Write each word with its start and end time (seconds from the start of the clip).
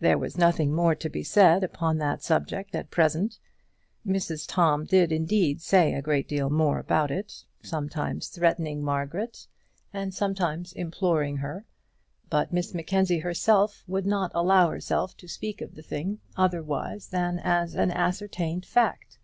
There 0.00 0.18
was 0.18 0.36
nothing 0.36 0.72
more 0.72 0.96
to 0.96 1.08
be 1.08 1.22
said 1.22 1.62
upon 1.62 1.98
that 1.98 2.24
subject 2.24 2.74
at 2.74 2.90
present. 2.90 3.38
Mrs 4.04 4.46
Tom 4.48 4.84
did 4.84 5.12
indeed 5.12 5.60
say 5.62 5.94
a 5.94 6.02
great 6.02 6.26
deal 6.26 6.50
more 6.50 6.80
about 6.80 7.12
it, 7.12 7.44
sometimes 7.62 8.26
threatening 8.26 8.82
Margaret, 8.82 9.46
and 9.92 10.12
sometimes 10.12 10.72
imploring 10.72 11.36
her; 11.36 11.66
but 12.28 12.52
Miss 12.52 12.74
Mackenzie 12.74 13.20
herself 13.20 13.84
would 13.86 14.06
not 14.06 14.32
allow 14.34 14.70
herself 14.70 15.16
to 15.18 15.28
speak 15.28 15.60
of 15.60 15.76
the 15.76 15.82
thing 15.82 16.18
otherwise 16.36 17.10
than 17.10 17.38
as 17.38 17.76
an 17.76 17.92
ascertained 17.92 18.66
fact. 18.66 19.20